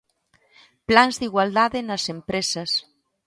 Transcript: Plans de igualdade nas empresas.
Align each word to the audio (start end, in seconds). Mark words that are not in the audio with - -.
Plans 0.89 1.15
de 1.19 1.25
igualdade 1.29 1.79
nas 1.89 2.03
empresas. 2.15 2.71